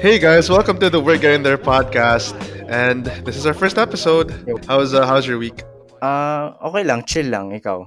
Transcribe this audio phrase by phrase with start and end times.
[0.00, 2.32] Hey guys, welcome to the We're Getting There podcast,
[2.70, 4.30] and this is our first episode.
[4.66, 5.62] How's uh, how's your week?
[6.02, 7.84] Ah, okay lang, chill lang, ikaw.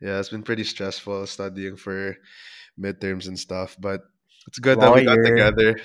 [0.00, 2.16] Yeah, it's been pretty stressful studying for
[2.78, 4.02] midterms and stuff, but
[4.46, 5.80] it's good Wow, that we got together.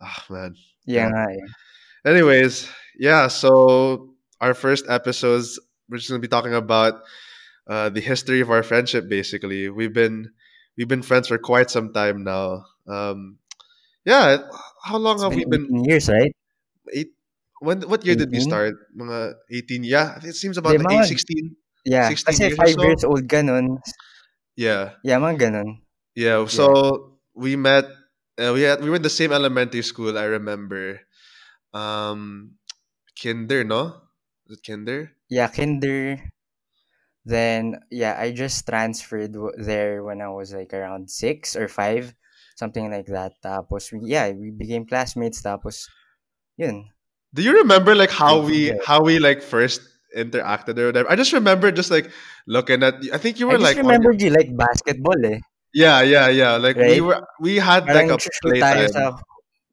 [0.00, 0.54] Ah, man.
[0.86, 1.26] Yeah Yeah.
[1.28, 2.10] eh.
[2.10, 3.26] Anyways, yeah.
[3.28, 5.58] So our first episodes,
[5.88, 7.02] we're just gonna be talking about
[7.66, 9.08] uh, the history of our friendship.
[9.08, 10.30] Basically, we've been
[10.78, 12.64] we've been friends for quite some time now.
[12.86, 13.36] Um,
[14.04, 14.38] yeah.
[14.84, 15.64] How long It's have we been?
[15.68, 16.32] 18 years, right?
[16.92, 17.12] Eight.
[17.60, 18.74] When what year did we start?
[18.96, 19.84] Mga 18.
[19.84, 22.82] Yeah, it seems about like eight, 16, yeah, 16 kasi years 5 so.
[22.82, 23.40] years old ka.
[24.56, 25.68] Yeah, Yeah, mga ganun.
[26.14, 26.44] yeah.
[26.44, 26.46] Yeah.
[26.48, 27.86] So we met.
[28.40, 30.16] Uh, we had we were in the same elementary school.
[30.18, 31.00] I remember.
[31.72, 32.56] Um,
[33.14, 34.02] kinder, no?
[34.48, 35.12] Was it kinder?
[35.28, 36.18] Yeah, kinder.
[37.24, 42.14] Then, yeah, I just transferred w- there when I was like around 6 or 5.
[42.60, 43.40] Something like that.
[43.40, 45.40] Tapos, we, yeah, we became classmates.
[45.40, 45.88] Tapos,
[46.60, 46.92] yun.
[47.32, 49.80] Do you remember like how we how we like first
[50.12, 51.08] interacted or whatever?
[51.08, 52.12] I just remember just like
[52.44, 53.00] looking at.
[53.14, 55.40] I think you I were just like remembered you like basketball eh.
[55.72, 56.60] Yeah, yeah, yeah.
[56.60, 57.24] Like we were.
[57.40, 59.16] We had like a playtime.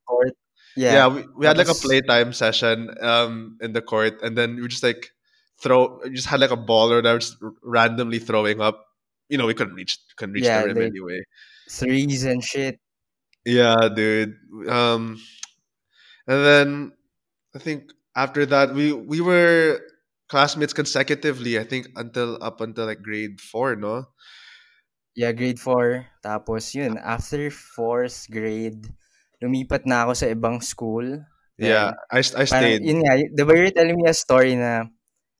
[0.08, 0.32] court.
[0.78, 1.08] Yeah, Yeah.
[1.08, 4.86] we, we had like a playtime session um in the court and then we just
[4.86, 5.10] like
[5.60, 8.86] throw just had like a ball or whatever just randomly throwing up.
[9.28, 11.26] You know, we couldn't reach couldn't reach the yeah, rim like anyway.
[11.70, 12.80] Threes and shit.
[13.46, 14.36] Yeah, dude.
[14.70, 15.18] Um
[16.28, 16.92] and then
[17.56, 19.82] I think after that we we were
[20.30, 24.08] classmates consecutively, I think until up until like grade 4, no?
[25.18, 26.06] Yeah, grade 4.
[26.22, 28.86] Tapos yun, after 4th grade,
[29.42, 31.26] lumipat na ako sa ibang school.
[31.58, 34.86] Yeah, I I parang, yun nga, y- di ba you're telling me a story na,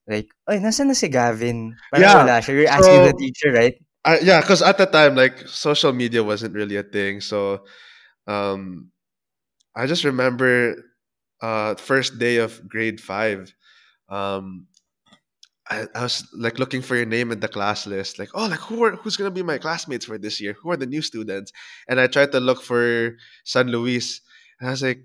[0.09, 1.78] like, ay, nasa na si Gavin?
[1.94, 2.17] Parang Yeah.
[2.17, 2.53] wala siya.
[2.58, 3.78] You're asking the teacher, right?
[4.08, 7.22] I, yeah, because at the time, like social media wasn't really a thing.
[7.22, 7.66] So,
[8.27, 8.91] um,
[9.75, 10.76] I just remember,
[11.42, 13.54] uh, first day of grade five,
[14.09, 14.67] um,
[15.70, 18.59] I, I was like looking for your name in the class list, like, oh, like
[18.59, 20.55] who are who's gonna be my classmates for this year?
[20.61, 21.52] Who are the new students?
[21.89, 24.21] And I tried to look for San Luis,
[24.59, 25.03] and I was like,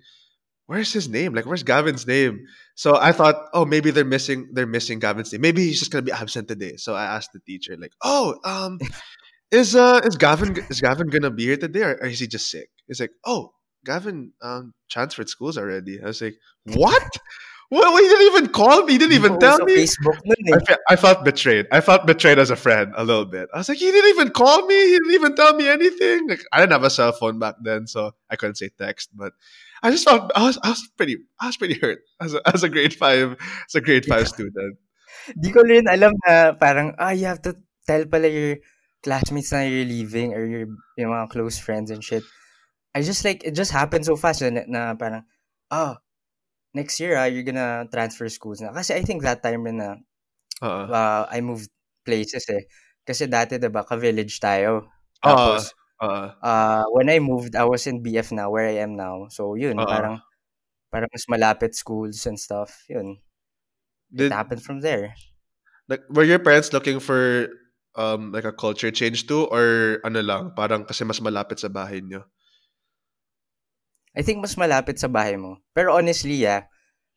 [0.73, 1.35] where's his name?
[1.35, 2.47] Like, where's Gavin's name?
[2.77, 5.43] So I thought, oh, maybe they're missing they're missing Gavin's name.
[5.43, 6.77] Maybe he's just gonna be absent today.
[6.77, 8.79] So I asked the teacher, like, oh, um,
[9.51, 12.51] is uh is Gavin is Gavin gonna be here today or, or is he just
[12.51, 12.71] sick?
[12.89, 13.53] He's like, oh,
[13.85, 16.01] Gavin um transferred schools already.
[16.03, 17.11] I was like, what?
[17.71, 18.93] Well, he didn't even call me.
[18.93, 19.77] He didn't even tell me.
[19.77, 20.19] Facebook
[20.53, 21.67] I, fe- I felt betrayed.
[21.73, 23.49] I felt betrayed as a friend a little bit.
[23.55, 24.75] I was like, he didn't even call me.
[24.75, 26.29] He didn't even tell me anything.
[26.29, 29.09] Like, I didn't have a cell phone back then, so I couldn't say text.
[29.15, 29.33] But
[29.83, 32.63] I just felt I was I was pretty I was pretty hurt as a, as
[32.63, 33.35] a grade five
[33.67, 34.79] as a grade five student.
[35.35, 38.59] Di ko rin alam na parang, ah, you have to tell pala your
[39.03, 42.23] classmates na you're leaving or your, your mga close friends and shit.
[42.95, 45.27] I just like, it just happened so fast na, na parang,
[45.71, 45.99] oh,
[46.75, 48.71] next year ah, you're gonna transfer schools na.
[48.71, 49.99] Kasi I think that time na
[50.63, 51.67] Uh, uh, I moved
[52.07, 52.71] places eh.
[53.03, 54.87] Kasi dati, diba, ka-village tayo.
[55.27, 58.99] uh, Tapos, uh, uh, when I moved, I was in BF now, where I am
[58.99, 59.29] now.
[59.31, 59.87] So, yun, uh.
[59.87, 60.17] parang,
[60.91, 62.83] parang mas malapit schools and stuff.
[62.91, 63.23] Yun.
[64.13, 65.15] It Did happened from there.
[65.89, 67.49] like were your parents looking for
[68.01, 72.01] um like a culture change too or ano lang parang kasi mas malapit sa bahay
[72.01, 72.25] niyo?
[74.17, 75.61] I think mas malapit sa bahay mo.
[75.73, 76.69] Pero honestly, yeah,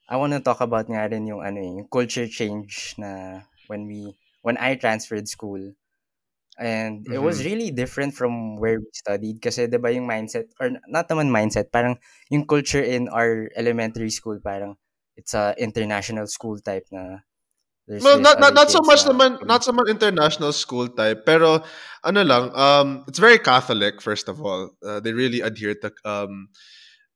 [0.08, 3.84] I want to talk about nga rin yung ano eh, yung culture change na when
[3.88, 5.76] we when I transferred school.
[6.60, 7.46] And it was Mhm.
[7.46, 11.68] really different from where we studied kasi 'di ba yung mindset or not naman mindset,
[11.74, 12.00] parang
[12.32, 14.80] yung culture in our elementary school parang
[15.20, 17.24] it's a international school type na
[17.90, 21.24] there's No, not, not not so much na naman not so much international school type
[21.24, 21.64] pero
[22.04, 24.76] ano lang um it's very Catholic first of all.
[24.84, 26.52] Uh, they really adhere to um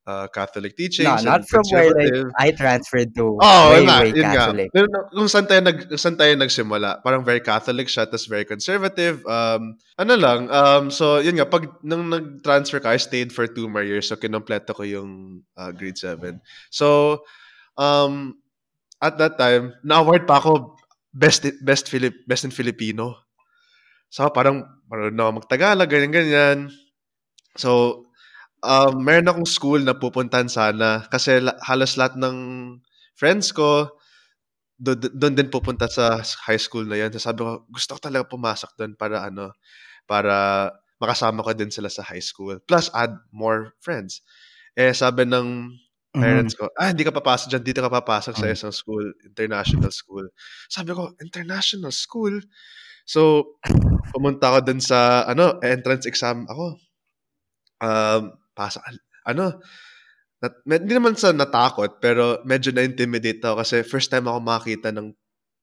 [0.10, 2.34] uh, Catholic no, teachings not from where like.
[2.42, 4.50] I transferred to Oh, way nga, way yun nga.
[4.50, 4.70] Catholic.
[4.74, 8.50] Pero no- Kung saan tayo, nag, saan tayo nagsimula, parang very Catholic siya, tapos very
[8.50, 9.22] conservative.
[9.30, 13.70] Um, ano lang, um, so yun nga, pag nung nag-transfer ka, I stayed for two
[13.70, 16.42] more years, so kinompleto ko yung uh, grade 7.
[16.74, 17.22] So,
[17.78, 18.42] um,
[18.98, 20.76] at that time, na-award pa ako
[21.14, 23.18] best best Philip best in Filipino.
[24.10, 26.58] So parang parang na magtagalog ganyan ganyan.
[27.58, 28.04] So
[28.64, 32.38] um meron akong school na pupuntahan sana kasi la- halos lahat ng
[33.16, 33.90] friends ko
[34.80, 37.12] do- do- doon din pupunta sa high school na yan.
[37.16, 39.52] So sabi ko, gusto ko talaga pumasok doon para ano,
[40.08, 40.70] para
[41.00, 42.60] makasama ko din sila sa high school.
[42.64, 44.24] Plus, add more friends.
[44.76, 45.76] Eh, sabi ng
[46.16, 48.56] parents ko, ah, hindi ka papasok dyan, dito ka papasok sa Mm.
[48.56, 50.26] isang school, international school.
[50.72, 52.36] Sabi ko, international school?
[53.08, 53.54] So,
[54.14, 56.80] pumunta ako dun sa, ano, entrance exam ako.
[57.80, 58.84] Um, pasok,
[59.32, 59.64] ano,
[60.44, 65.16] nat, hindi naman sa natakot, pero medyo na-intimidate ako kasi first time ako makita ng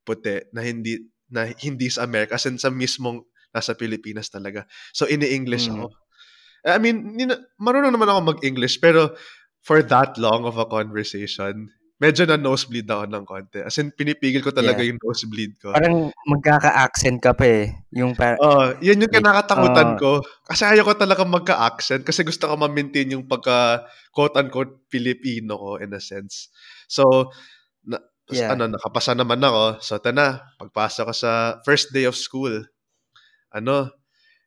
[0.08, 0.96] puti na hindi
[1.28, 3.20] na hindi sa America, as in sa mismong
[3.50, 4.64] nasa Pilipinas talaga.
[4.94, 5.74] So, ini-English Mm.
[5.76, 5.86] ako.
[6.66, 9.14] I mean, nina, marunong naman ako mag-English, pero
[9.66, 11.66] for that long of a conversation,
[11.96, 13.58] medyo na nosebleed ako ng konti.
[13.64, 14.92] As in, pinipigil ko talaga Yeah.
[14.92, 15.72] yung nosebleed ko.
[15.72, 17.72] Parang magkaka-accent ka pa eh.
[17.96, 20.12] Yung par- Oh, yan yung Like, kinakatakutan uh, ko.
[20.44, 25.96] Kasi ayaw ko talaga magka-accent kasi gusto ko ma-maintain yung pagka quote-unquote Filipino ko in
[25.96, 26.52] a sense.
[26.84, 27.32] So,
[27.88, 27.96] na,
[28.28, 28.52] Yeah.
[28.52, 29.80] ano, nakapasa naman ako.
[29.80, 31.32] So, ito na, pagpasok ko sa
[31.64, 32.60] first day of school.
[33.56, 33.88] Ano,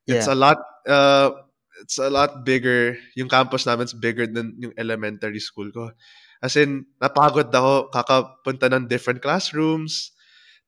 [0.06, 0.34] it's Yeah.
[0.34, 1.34] a lot, uh,
[1.82, 2.94] it's a lot bigger.
[3.18, 5.90] Yung campus namin is bigger than yung elementary school ko.
[6.40, 10.16] As in, napagod ako kakapunta ng different classrooms.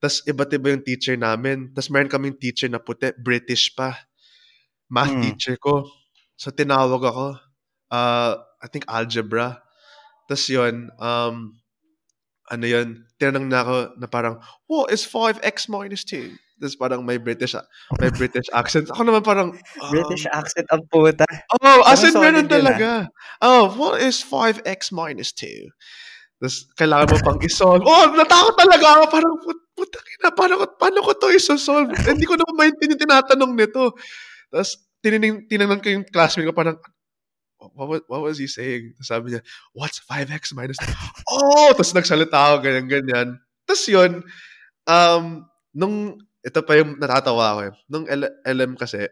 [0.04, 1.72] Tapos iba't iba yung teacher namin.
[1.72, 3.96] Tapos meron kaming teacher na puti, British pa.
[4.92, 5.24] Math Mm.
[5.24, 5.88] teacher ko.
[6.36, 7.40] So tinawag ako.
[7.88, 9.64] Uh, I think algebra.
[10.28, 11.56] Tapos yun, um,
[12.52, 14.36] ano yun, tinanong na ako na parang,
[14.68, 16.36] what is 5x minus 2?
[16.62, 17.58] Tapos parang may British
[17.98, 18.86] may British accent.
[18.94, 21.26] Ako naman parang, um, British accent ang puta.
[21.58, 22.52] Oh, as in meron ah.
[22.54, 22.90] talaga.
[23.42, 25.66] Oh, what is 5x minus 2?
[26.38, 27.82] Tapos, kailangan mo pang isolve.
[27.82, 29.04] Oh, natakot talaga ako.
[29.10, 31.90] Parang, put- puta na, paano, paano ko to isosolve?
[32.06, 33.98] Hindi ko naman maintindihan tinatanong nito.
[34.54, 36.78] Tapos, tinining, tinanong ko yung classmate ko, parang,
[37.58, 38.94] what, was, what was he saying?
[38.98, 39.42] Tapos sabi niya,
[39.74, 40.90] what's 5x minus 2?
[41.30, 41.70] Oh!
[41.74, 43.28] Tapos nagsalita ako, ganyan, ganyan.
[43.66, 44.12] Tapos yun,
[44.90, 45.26] um,
[45.74, 47.74] nung, ito pa yung natatawa ko eh.
[47.90, 49.06] Nung L- LM kasi,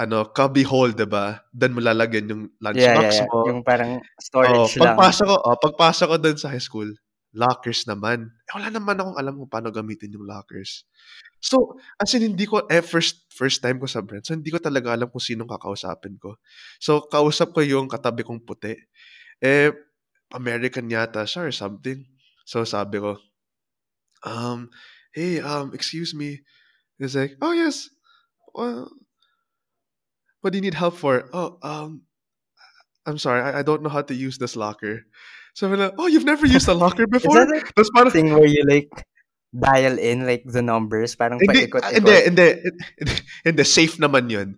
[0.00, 1.44] ano, cubby hole, 'di ba?
[1.52, 3.28] Doon mo lalagyan yung Yeah, lunchbox yeah, yeah.
[3.30, 3.38] mo.
[3.52, 4.00] Yung parang
[4.40, 4.96] Oh, storage lang.
[4.96, 6.88] pagpasok ko, oh, pagpasok ko doon sa high school,
[7.36, 8.30] lockers naman.
[8.48, 10.88] Eh, wala naman akong alam kung paano gamitin yung lockers.
[11.42, 14.56] So, as in, hindi ko, eh, first, first time ko sa Brent, so hindi ko
[14.62, 16.40] talaga alam kung sinong kakausapin ko.
[16.80, 18.76] So, kausap ko yung katabi kong puti.
[19.42, 19.72] Eh,
[20.32, 22.04] American yata siya or something.
[22.48, 23.20] So, sabi ko,
[24.24, 24.68] um,
[25.14, 26.40] hey, um, excuse me.
[26.98, 27.88] He's like, oh, yes.
[28.54, 28.90] Well,
[30.40, 31.28] what do you need help for?
[31.32, 32.02] Oh, um,
[33.06, 35.06] I'm sorry, I, I don't know how to use this locker.
[35.54, 37.46] So I'm like, oh, you've never used a locker Is before?
[37.46, 38.90] that a Tapos parang, thing where you like
[39.50, 41.16] dial in like the numbers?
[41.16, 41.94] Parang hindi, ah, paikot-ikot.
[41.96, 42.48] hindi, hindi,
[43.00, 43.14] hindi,
[43.46, 44.48] hindi, safe naman yun.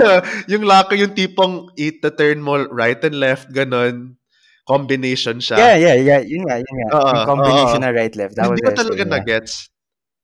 [0.52, 4.16] yung locker, yung tipong it to turn mo right and left, ganon,
[4.64, 5.56] combination siya.
[5.58, 6.20] Yeah, yeah, yeah.
[6.24, 6.88] Yun nga, yun nga.
[6.96, 7.86] Oo, yung combination oo.
[7.86, 8.34] na right left.
[8.36, 9.14] That Hindi was ko what I was talaga yeah.
[9.16, 9.52] na-gets.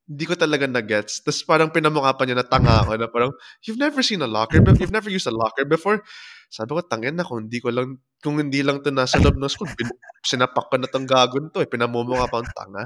[0.04, 1.24] Hindi ko talaga na-gets.
[1.24, 3.32] Tapos parang pinamukha pa niya na tanga ako na parang,
[3.64, 6.04] you've never seen a locker, but you've never used a locker before.
[6.52, 9.48] Sabi ko, tangin na, kung hindi ko lang, kung hindi lang to nasa loob ng
[9.48, 9.88] school, bin,
[10.20, 12.84] sinapak ko na tong gagon to, eh, pinamumukha pa ang tanga.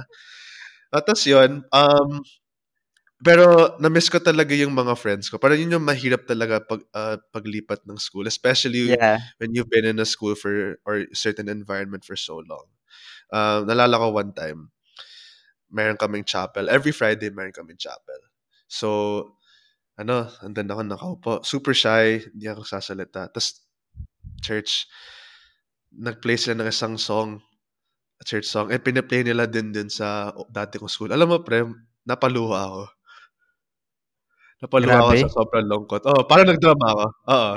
[0.94, 2.10] At tas yun, um,
[3.22, 5.38] pero na-miss ko talaga yung mga friends ko.
[5.42, 9.18] Parang yun yung mahirap talaga pag, ah, paglipat ng school, especially Yeah.
[9.42, 12.66] when you've been in a school for or certain environment for so long.
[13.34, 14.70] Um, nalala ko one time,
[15.70, 16.68] meron kaming chapel.
[16.68, 18.20] Every Friday, meron kaming chapel.
[18.68, 18.88] So,
[19.98, 21.32] ano, andan ako nakaupo.
[21.44, 23.28] Super shy, hindi ako sasalita.
[23.28, 23.64] Tapos,
[24.40, 24.86] church,
[25.92, 27.40] nag-play sila ng isang song,
[28.18, 28.70] a church song.
[28.70, 31.12] Eh, pinaplay nila din din sa dati kong school.
[31.14, 31.64] Alam mo, pre,
[32.06, 32.82] napaluha ako.
[34.58, 35.22] Napaluha ako Grabe.
[35.22, 36.02] sa sobrang lungkot.
[36.10, 37.06] Oh, parang nagdrama ako.
[37.30, 37.54] Oo.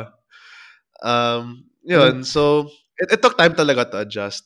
[1.01, 1.43] Um,
[1.81, 2.21] yun.
[2.21, 2.69] So,
[3.01, 4.45] it, it took time talaga to adjust.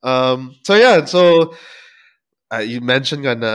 [0.00, 1.04] Um, so, yan.
[1.04, 1.52] So,
[2.52, 3.52] uh, you mentioned nga na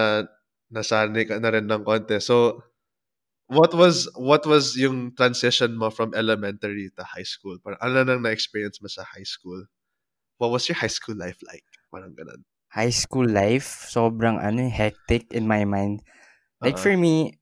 [0.71, 2.19] nasanay ka na rin ng konti.
[2.21, 2.63] So,
[3.47, 7.57] what was what was yung transition mo from elementary to high school?
[7.63, 9.65] Parang ano nang na-experience mo sa high school?
[10.39, 11.65] What was your high school life like?
[11.93, 12.43] Parang ganun.
[12.75, 16.03] High school life, sobrang ano, hectic in my mind.
[16.63, 16.81] Like Oo.
[16.81, 17.39] for me,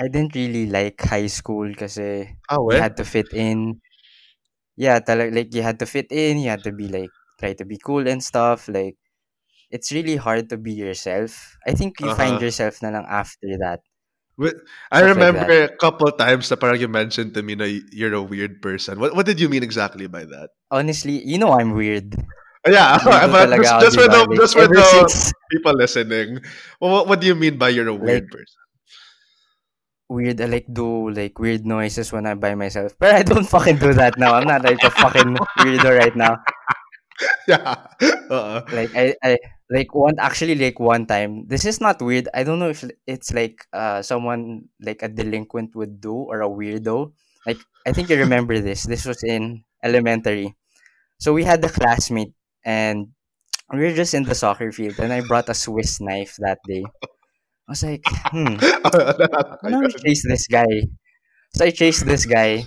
[0.00, 2.80] I didn't really like high school kasi Ah, you we?
[2.80, 3.80] had to fit in.
[4.76, 7.64] Yeah, talag like you had to fit in, you had to be like try to
[7.66, 8.68] be cool and stuff.
[8.68, 8.96] Like
[9.74, 11.58] it's really hard to be yourself.
[11.66, 12.46] I think you find Uh-huh.
[12.46, 13.82] yourself na lang after that.
[14.90, 18.14] I Stuff like remember a couple times na parang you mentioned to me na you're
[18.14, 18.98] a weird person.
[18.98, 20.50] What what did you mean exactly by that?
[20.70, 22.18] Honestly, you know I'm weird.
[22.66, 22.98] Oh, yeah,
[23.30, 24.84] but just, just for the just for the
[25.52, 26.42] people listening,
[26.82, 28.60] what, what do you mean by you're a weird like person?
[30.08, 32.94] weird, I like do like weird noises when I'm by myself.
[32.98, 34.34] But I don't fucking do that now.
[34.34, 36.38] I'm not like a fucking weirdo right now.
[37.46, 37.76] Yeah.
[38.02, 38.66] Uh-uh.
[38.72, 39.38] Like I, I
[39.74, 41.46] like one actually like one time.
[41.48, 42.28] This is not weird.
[42.34, 46.48] I don't know if it's like uh someone like a delinquent would do or a
[46.48, 47.12] weirdo.
[47.46, 48.84] Like I think you remember this.
[48.84, 50.54] This was in elementary.
[51.18, 53.08] So we had the classmate and
[53.72, 56.84] we were just in the soccer field and I brought a Swiss knife that day.
[57.68, 58.56] I was like, hmm,
[59.64, 60.84] I'm gonna chase this guy.
[61.54, 62.64] So I chased this guy.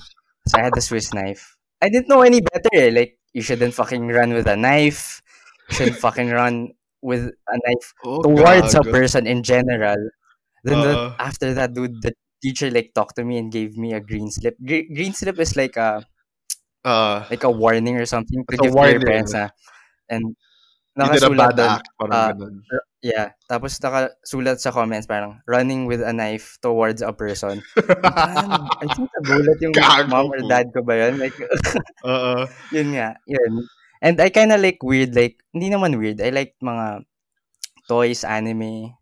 [0.47, 1.57] So I had the Swiss knife.
[1.81, 2.69] I didn't know any better.
[2.73, 2.91] eh.
[2.93, 5.21] Like you shouldn't fucking run with a knife.
[5.69, 9.97] You shouldn't fucking run with a knife Oh, towards a person in general.
[10.63, 14.01] Then the, after that, dude, the teacher like talked to me and gave me a
[14.01, 14.57] green slip.
[14.59, 16.03] Gre- green slip is like a
[16.87, 19.01] Ah, like a warning or something to give to your warning.
[19.03, 19.49] parents na.
[20.07, 20.35] And
[20.95, 21.87] you did a nakasulat doon, act.
[22.09, 22.63] Ah, ganun.
[23.03, 23.35] yeah.
[23.49, 27.59] Tapos nakasulat sa comments parang running with a knife towards a person.
[27.77, 31.19] I think nagulat yung Gago mom or dad ko ba yun?
[31.19, 31.35] Like,
[32.07, 32.47] Oo.
[32.75, 33.67] yun nga, yun.
[34.01, 36.21] And I kinda like weird, like, hindi naman weird.
[36.21, 37.05] I like mga
[37.89, 38.93] toys, anime,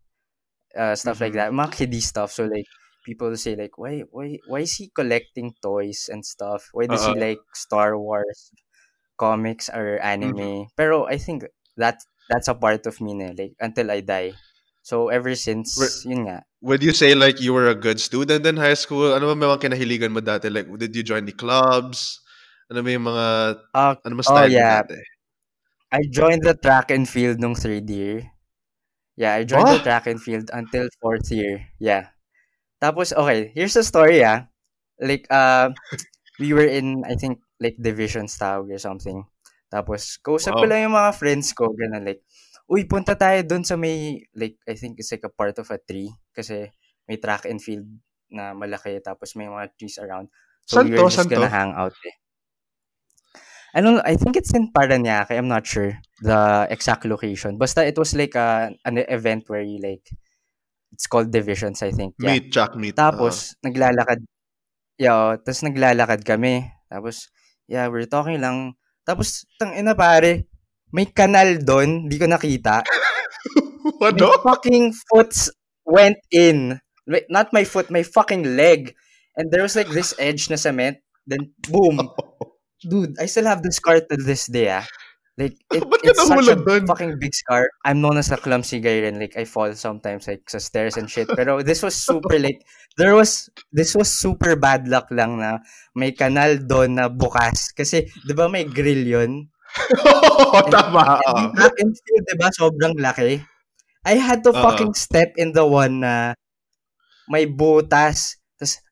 [0.77, 1.39] uh, stuff like Mhm.
[1.39, 1.51] that.
[1.51, 2.31] Mga kiddie stuff.
[2.31, 2.67] So like,
[3.05, 6.69] people say like, why, why, why is he collecting toys and stuff?
[6.73, 7.19] Why does he Oo.
[7.19, 8.51] like Star Wars
[9.17, 10.37] comics or anime?
[10.37, 10.75] Mm-hmm.
[10.75, 11.45] Pero I think
[11.77, 14.33] that that's a part of me na, like, until I die.
[14.81, 16.13] So ever since, Wait.
[16.13, 19.13] yun nga, Would you say like you were a good student in high school?
[19.13, 20.49] Ano ba mga kinahiligan mo dati?
[20.49, 22.24] Like, did you join the clubs?
[22.69, 23.25] Ano ba yung mga,
[23.77, 24.97] uh, ano mo oh yeah, dati?
[25.91, 28.29] I joined the track and field nung third year.
[29.15, 29.83] Yeah, I joined the What?
[29.83, 31.67] track and field until fourth year.
[31.79, 32.09] Yeah.
[32.81, 34.47] Tapos, okay, here's the story, ah.
[34.99, 35.71] Like, uh,
[36.39, 39.25] we were in, I think, like, divisions tawag or something.
[39.71, 40.69] Tapos, kausap ko Wow.
[40.69, 42.21] lang yung mga friends ko, ganun, like,
[42.69, 45.79] uy, punta tayo dun sa may, like, I think it's like a part of a
[45.79, 46.11] tree.
[46.35, 46.69] Kasi
[47.07, 47.87] may track and field
[48.31, 50.29] na malaki, tapos may mga trees around.
[50.67, 52.15] So, Saan we were just Saan gonna hang out eh.
[53.75, 55.35] I don't I think it's in Paranaque.
[55.35, 57.59] I'm not sure the exact location.
[57.59, 60.07] Basta it was like a, an event where you like
[60.95, 62.15] it's called divisions, I think.
[62.15, 62.39] Yeah.
[62.39, 62.95] Meet, track meet.
[62.95, 64.23] Uh, Tapos naglalakad
[64.95, 66.71] yeah, oh, tapos naglalakad kami.
[66.87, 67.27] Tapos
[67.67, 68.79] yeah, we're talking lang.
[69.03, 70.47] Tapos tang ina pare,
[70.95, 72.79] may kanal doon, di ko nakita.
[74.01, 74.41] My ano?
[74.41, 75.35] fucking foot
[75.85, 76.79] went in.
[77.05, 78.97] Wait, Not my foot, my fucking leg.
[79.37, 80.97] And there was like this edge na cement.
[81.27, 82.01] Then boom,
[82.81, 84.85] dude, I still have the scar to this day, ah.
[85.35, 86.87] Like, it, it's such a dun?
[86.87, 87.67] fucking big scar.
[87.83, 89.19] I'm known as a clumsy guy rin.
[89.19, 91.27] Like, I fall sometimes, like, sa stairs and shit.
[91.27, 92.63] Pero this was super, like,
[92.95, 95.59] there was, this was super bad luck lang na
[95.91, 97.75] may kanal doon na bukas.
[97.75, 99.51] Kasi, di ba may grill yun?
[100.39, 101.19] Oo, tama.
[101.27, 103.43] And and field, di ba, sobrang laki.
[104.07, 104.61] I had to Oo.
[104.63, 106.31] fucking step in the one na
[107.27, 108.39] may butas.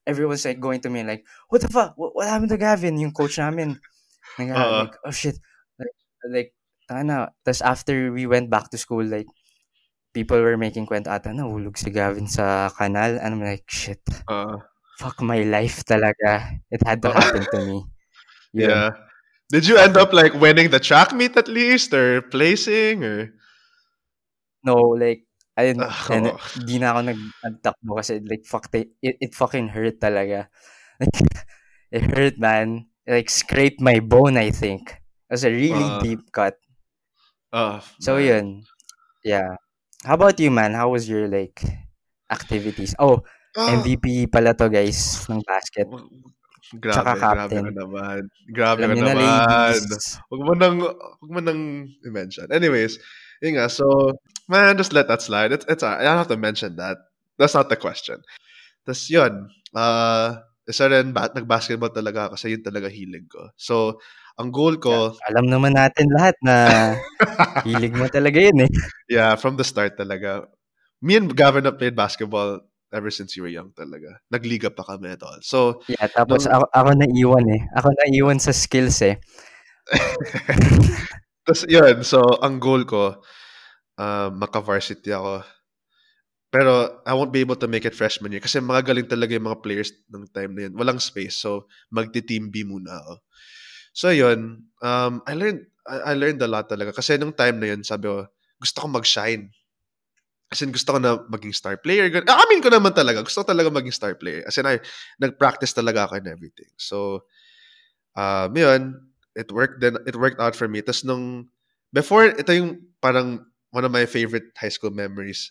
[0.05, 1.93] Everyone's like going to me like, what the fuck?
[1.95, 3.00] What, what happened to Gavin?
[3.00, 3.79] Yung coach namin.
[4.38, 4.89] Like, Oo.
[4.89, 5.39] like oh shit.
[5.79, 5.95] Like,
[6.27, 6.50] like
[6.89, 7.31] tana.
[7.45, 9.27] Tapos after we went back to school, like,
[10.13, 13.17] people were making kwento ata, nahulog si Gavin sa kanal.
[13.17, 14.03] And I'm like, shit.
[14.27, 14.60] Uh,
[15.00, 16.62] Fuck my life talaga.
[16.69, 17.77] It had to happen to me.
[18.53, 18.69] Yun.
[18.69, 18.89] yeah.
[19.50, 23.33] Did you end up like winning the track meet at least or placing or?
[24.63, 26.38] No, like, I didn't, Ah, and oo.
[26.65, 30.50] di na ako nag, nagtakbo kasi like, fuck, it, it fucking hurt talaga.
[31.93, 32.89] It hurt, man.
[33.05, 34.98] It, like, scraped my bone, I think.
[35.29, 36.01] It was a really Ah.
[36.01, 36.57] deep cut.
[37.53, 38.25] Oh, So, man.
[38.25, 38.45] yun.
[39.22, 39.62] Yeah.
[40.01, 40.74] How about you, man?
[40.74, 41.62] How was your, like,
[42.33, 42.98] activities?
[42.98, 43.22] Oh,
[43.53, 45.86] Ah, MVP pala to, guys, ng basket.
[46.74, 47.22] Grabe, Tsaka grabe
[47.53, 47.63] captain.
[47.69, 48.22] ka naman.
[48.50, 49.77] Grabe Alam ka na, naman.
[50.33, 50.77] Huwag mo nang,
[51.22, 51.62] huwag mo nang
[52.01, 52.50] i-mention.
[52.50, 52.98] Anyways,
[53.43, 54.15] yun nga, so,
[54.47, 55.51] man, just let that slide.
[55.51, 56.95] It's, it's, I don't have to mention that.
[57.35, 58.23] That's not the question.
[58.88, 63.51] Tapos yun, uh, isa rin, ba- nag-basketball talaga ako kasi yun talaga hilig ko.
[63.59, 64.00] So,
[64.39, 66.55] ang goal ko, Alam naman natin lahat na
[67.67, 68.71] hilig mo talaga yun eh.
[69.12, 70.47] yeah, from the start talaga.
[71.03, 72.63] Me and Gavin have played basketball
[72.95, 74.23] ever since you were young talaga.
[74.31, 75.38] Nagliga pa kami at all.
[75.43, 77.62] So, Yeah, tapos Nung- ako, ako naiwan eh.
[77.75, 79.19] Ako naiwan sa skills eh.
[81.43, 83.19] Tapos yun, so ang goal ko,
[84.00, 85.43] uh, maka-varsity ako.
[86.53, 89.50] Pero I won't be able to make it freshman year kasi mga galing talaga yung
[89.50, 90.73] mga players ng time na yun.
[90.77, 91.41] Walang space.
[91.41, 93.13] So, magti-team B muna ako.
[93.93, 96.93] So yun, um, I learned I, I learned a lot talaga.
[96.95, 98.27] Kasi nung time na yun, sabi ko,
[98.62, 99.50] gusto ko mag-shine.
[100.53, 102.07] As in, gusto ko na maging star player.
[102.13, 103.25] Gan- Ah, Amin ko naman talaga.
[103.25, 104.45] Gusto ko talaga maging star player.
[104.45, 104.77] As in, I,
[105.17, 106.69] nag-practice talaga ako and everything.
[106.77, 107.25] So,
[108.17, 108.97] um, yun,
[109.36, 110.82] it worked then it worked out for me.
[110.82, 111.50] Tapos nung,
[111.94, 115.50] before, ito yung parang one of my favorite high school memories.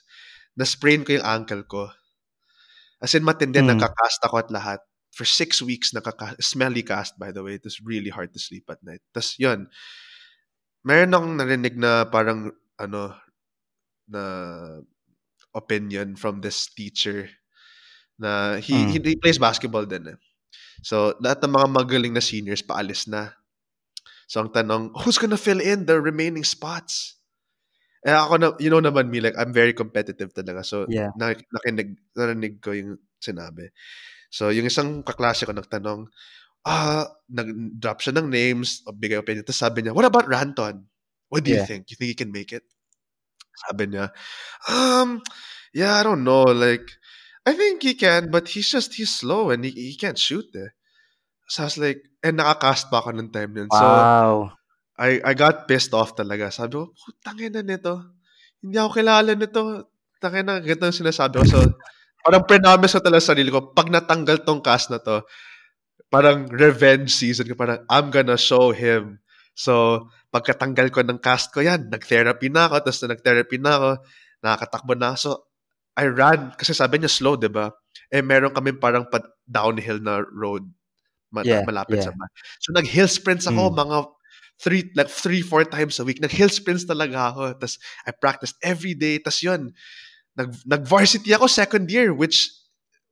[0.54, 1.90] Na-sprain ko yung ankle ko.
[3.02, 3.74] As in, matindi, Hmm.
[3.74, 4.78] nakakast ako at lahat.
[5.12, 7.58] For six weeks, nakaka smelly cast, by the way.
[7.58, 9.02] It was really hard to sleep at night.
[9.12, 9.66] Tapos, yun,
[10.86, 13.14] meron akong narinig na parang, ano,
[14.08, 14.22] na
[15.54, 17.28] opinion from this teacher
[18.18, 18.88] na he, Mm.
[18.92, 20.18] he, he plays basketball din eh.
[20.82, 23.34] So, lahat ng mga magaling na seniors paalis na.
[24.32, 27.20] So, ang tanong, who's gonna fill in the remaining spots?
[28.00, 30.64] Eh ako na, you know naman me, like, I'm very competitive talaga.
[30.64, 31.12] So, Yeah.
[31.20, 33.68] nak- nakinig, narinig ko yung sinabi.
[34.32, 36.08] So, yung isang kaklase ko nagtanong,
[36.64, 39.44] ah, nag-drop siya ng names, bigay opinion.
[39.44, 40.88] Tapos sabi niya, what about Ranton?
[41.28, 41.92] What do you think?
[41.92, 42.64] You think he can make it?
[43.68, 44.16] Sabi niya,
[44.72, 45.20] um,
[45.76, 46.48] yeah, I don't know.
[46.48, 46.88] Like,
[47.44, 50.72] I think he can, but he's just, he's slow and he, he can't shoot eh.
[51.52, 53.68] So I was like, and nakakast pa ako ng time yun.
[53.68, 54.56] So, Wow.
[54.96, 56.48] I, I got pissed off talaga.
[56.48, 58.16] Sabi ko, putangin na nito.
[58.64, 59.92] Hindi ako kilala nito.
[60.16, 61.44] Tangin na, ganito yung sinasabi ko.
[61.44, 61.60] So,
[62.24, 65.28] parang prenamis ko talaga sa sarili ko, pag natanggal tong cast na to,
[66.08, 69.20] parang revenge season ko, parang I'm gonna show him.
[69.52, 73.90] So, pagkatanggal ko ng cast ko yan, nag-therapy na ako, tapos na nag-therapy na ako,
[74.40, 75.20] nakakatakbo na.
[75.20, 75.52] So,
[76.00, 77.68] I ran, kasi sabi niya slow, di ba?
[78.08, 80.64] Eh, meron kami parang pa downhill na road
[81.40, 82.06] Yeah, malapit yeah.
[82.06, 82.32] sa bahay.
[82.60, 83.76] So, nag-hill sprints ako, Mm.
[83.80, 83.96] mga
[84.60, 86.20] three, like three, four times a week.
[86.20, 87.56] Nag-hill sprints talaga ako.
[87.56, 89.18] Tapos, I practiced every day.
[89.18, 89.72] Tapos yun,
[90.36, 92.52] nag, nag-varsity ako second year, which,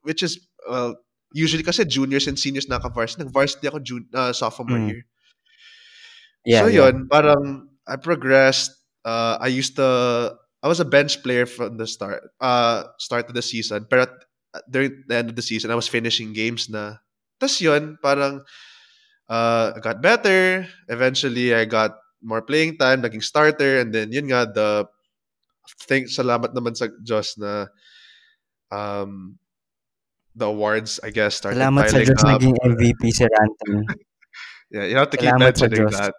[0.04, 0.94] which is, well,
[1.32, 3.24] usually kasi juniors and seniors naka-varsity.
[3.24, 4.88] Nag-varsity ako jun- uh, sophomore Mm.
[4.92, 5.02] year.
[6.44, 6.86] Yeah, so yeah.
[6.88, 8.72] yun, parang I progressed.
[9.04, 9.88] Uh, I used to,
[10.62, 13.88] I was a bench player from the start, uh, start of the season.
[13.88, 14.14] Pero at,
[14.68, 17.00] during the end of the season, I was finishing games na.
[17.40, 18.44] Tapos yun, parang
[19.26, 20.68] uh, I got better.
[20.92, 23.80] Eventually, I got more playing time, naging starter.
[23.80, 24.84] And then yun nga, the
[25.88, 27.72] thank salamat naman sa Diyos na
[28.68, 29.40] um,
[30.36, 32.30] the awards, I guess, started Salamat sa piling Diyos up.
[32.36, 33.88] naging MVP si Ranton.
[34.70, 36.14] Yeah, you have to keep Salamat mentioning that.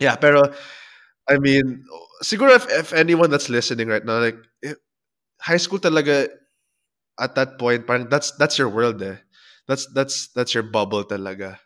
[0.00, 0.40] Yeah, pero
[1.28, 1.84] I mean,
[2.24, 4.80] siguro if, if anyone that's listening right now, like eh,
[5.36, 6.32] high school talaga
[7.20, 9.20] at that point, parang that's that's your world eh.
[9.72, 11.56] That's that's that's your bubble talaga.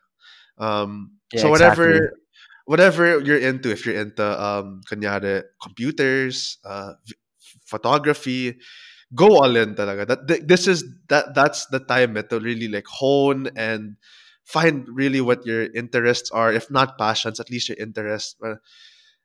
[0.62, 2.22] Um, Yeah, so whatever exactly.
[2.70, 7.18] whatever you're into, if you're into um, kunyari, computers, uh, v-
[7.66, 8.62] photography,
[9.10, 10.06] go all in talaga.
[10.06, 13.98] That th- this is that that's the time eh, to really like hone and
[14.46, 16.54] find really what your interests are.
[16.54, 18.38] If not passions, at least your interests.
[18.38, 18.62] Uh,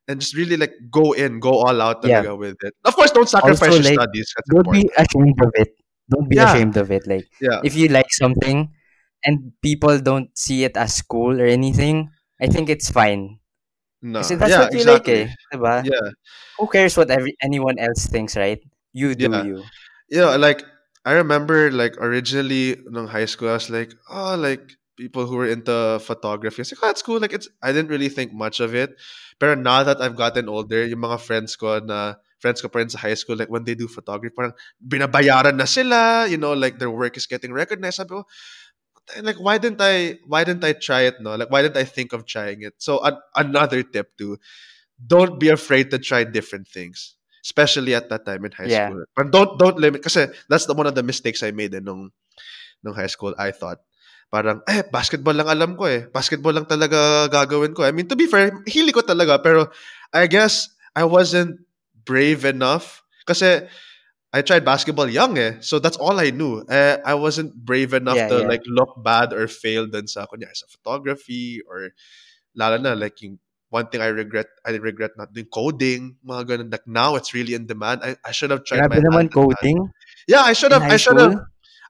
[0.09, 2.33] and just really like go in, go all out Yeah.
[2.33, 2.73] with it.
[2.83, 4.33] Of course, don't sacrifice Also, your like, studies.
[4.49, 5.69] Don't be ashamed of it.
[6.09, 6.53] Don't be Yeah.
[6.53, 7.05] ashamed of it.
[7.07, 7.61] Like, Yeah.
[7.63, 8.71] if you like something
[9.25, 12.09] and people don't see it as cool or anything,
[12.41, 13.37] I think it's fine.
[14.01, 14.19] No.
[14.25, 15.29] Kasi that's yeah, what you exactly.
[15.29, 15.53] like eh.
[15.53, 15.75] Diba?
[15.85, 16.07] Yeah.
[16.57, 18.57] Who cares what every anyone else thinks, right?
[18.97, 19.43] You do Yeah.
[19.45, 19.57] you.
[20.09, 20.65] Yeah, like
[21.05, 25.49] I remember like originally in high school I was like, oh like people who were
[25.49, 26.61] into photography.
[26.61, 27.21] I was like, oh, that's cool.
[27.21, 28.97] Like it's I didn't really think much of it.
[29.37, 32.97] But now that I've gotten older, yung mga friends ko na friends ko pa sa
[32.97, 36.89] high school, like when they do photography, parang binabayaran na sila, you know, like their
[36.91, 38.01] work is getting recognized.
[38.01, 38.25] Sabi ko,
[39.21, 41.35] like why didn't I why didn't I try it no?
[41.35, 42.75] Like why didn't I think of trying it?
[42.81, 44.37] So an- another tip too,
[44.97, 47.15] don't be afraid to try different things.
[47.41, 48.89] Especially at that time in high Yeah.
[48.89, 49.01] school.
[49.17, 52.13] But don't don't limit kasi that's the one of the mistakes I made eh, nung
[52.85, 53.33] nung high school.
[53.37, 53.81] I thought
[54.31, 56.05] parang eh basketball lang alam ko eh.
[56.13, 57.81] Basketball lang talaga gagawin ko.
[57.81, 59.73] I mean to be fair, hili ko talaga pero
[60.13, 61.65] I guess I wasn't
[62.05, 63.69] brave enough Because
[64.33, 65.59] I tried basketball young eh.
[65.59, 66.63] So that's all I knew.
[66.69, 68.47] Eh, I wasn't brave enough Yeah, to yeah.
[68.47, 71.91] like look bad or fail dun sa kunya sa photography or
[72.55, 76.71] lalo na like yung one thing I regret I regret not doing coding mga ganun
[76.71, 79.31] like now it's really in demand I, I should have tried Grabe my naman hand
[79.31, 79.77] coding
[80.27, 81.35] yeah I should have I should have.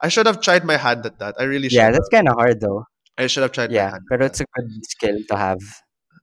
[0.02, 2.28] I should have tried my hand at that I really should Yeah, have that's kind
[2.30, 2.86] of hard though.
[3.18, 4.34] I should have tried my Yeah, hand at pero that.
[4.34, 5.62] it's a good skill to have.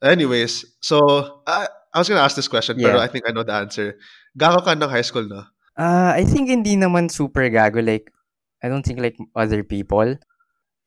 [0.02, 3.04] anyways so I, I was gonna ask this question pero Yeah.
[3.04, 3.96] I think I know the answer
[4.36, 5.44] gago ka ng high school no
[5.78, 7.78] Uh, I think hindi naman super gago.
[7.78, 8.10] Like,
[8.58, 10.18] I don't think like other people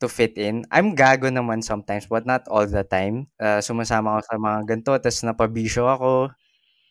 [0.04, 0.68] to fit in.
[0.68, 3.32] I'm gago naman sometimes, but not all the time.
[3.40, 6.36] Uh, sumasama ako sa mga ganito, tapos napabisyo ako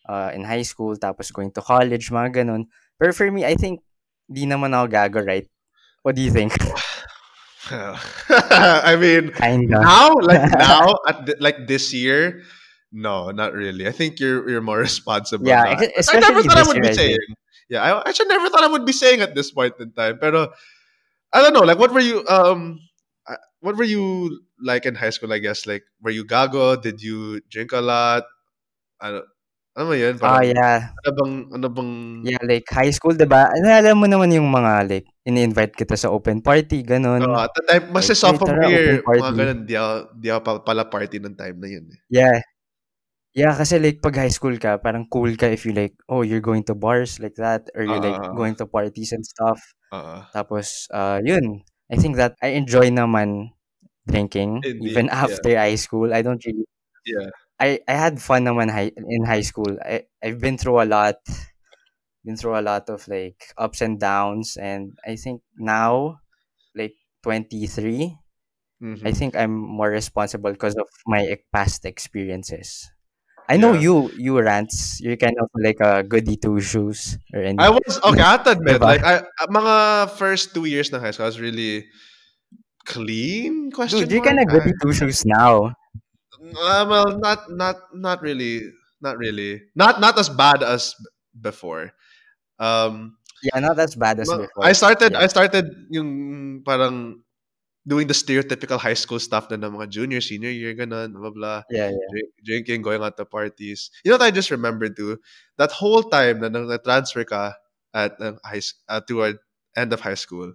[0.09, 2.73] uh, in high school, tapos going to college, mga ganun.
[2.97, 3.85] Pero for me, I think
[4.33, 5.45] di naman ako gago, right?
[6.01, 6.57] What do you think?
[7.71, 9.79] I mean Kinda.
[9.85, 12.43] now like now at th- like this year
[12.93, 15.79] no not really i think you're you're more responsible Yeah, now.
[16.11, 17.23] i never thought i would be saying
[17.71, 20.51] yeah i actually never thought i would be saying at this point in time pero
[21.33, 22.79] i don't know like what were you um
[23.63, 27.39] what were you like in high school i guess like were you gago did you
[27.49, 28.25] drink a lot
[29.01, 29.23] ano
[29.79, 30.79] ano mo yun Ah, parang yeah.
[30.99, 31.91] ano bang ano bang
[32.27, 33.49] Yeah, like high school, diba?
[33.55, 37.23] Alam mo naman yung mga like, ini-invite kita sa open party, ganun.
[37.25, 40.29] uh, at the time mas Like, sophomore year open party." mga ganun di ako, di
[40.29, 41.99] ako pala party ng time na yun eh.
[42.13, 42.37] Yeah.
[43.35, 46.43] Yeah, kasi like pag high school ka, parang cool ka if you like, oh, you're
[46.43, 48.35] going to bars like that or you're like Ah.
[48.35, 49.63] going to parties and stuff.
[49.93, 50.23] Oo.
[50.35, 51.63] Tapos, uh, yun.
[51.91, 53.53] I think that I enjoy naman
[54.09, 55.39] drinking Indeed, even yeah.
[55.39, 56.15] after high school.
[56.15, 56.67] I don't really
[57.07, 59.77] yeah I I had fun naman high, in high school.
[59.85, 61.19] I I've been through a lot.
[62.25, 66.21] Been through a lot of like ups and downs and I think now
[66.77, 68.19] like 23
[68.81, 69.07] Mhm.
[69.07, 72.91] I think I'm more responsible because of my past experiences.
[73.51, 73.83] I know Yeah.
[73.83, 75.03] you, you rants.
[75.03, 77.59] You're kind of like a goody two shoes or any.
[77.59, 78.23] I was okay.
[78.23, 81.35] I have to admit, like I uh, mga first two years ng high school, I
[81.35, 81.91] was really
[82.87, 83.75] clean.
[83.75, 85.75] Question Dude, you're kind of goody two shoes now.
[86.41, 88.63] Uh, well, not not not really,
[89.03, 90.95] not really, not not as bad as
[91.35, 91.91] before.
[92.63, 94.63] Um, Yeah, not as bad as before.
[94.63, 95.25] I started Yeah.
[95.25, 97.25] I started yung parang
[97.87, 101.61] doing the stereotypical high school stuff na ng mga junior, senior year, ganun, blah, blah.
[101.73, 102.09] Yeah, yeah.
[102.13, 103.91] Drink- Drinking, going out to parties.
[104.05, 105.17] You know what I just remembered too?
[105.57, 107.57] That whole time na nang na-transfer ka
[107.95, 109.39] at uh, high, uh, toward
[109.77, 110.53] end of high school,